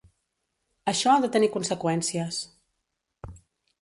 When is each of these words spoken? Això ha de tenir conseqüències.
Això 0.93 1.11
ha 1.11 1.21
de 1.25 1.29
tenir 1.37 1.51
conseqüències. 1.57 2.41